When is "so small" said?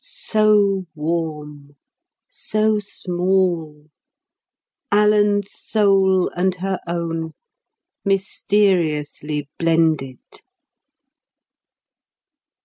2.27-3.91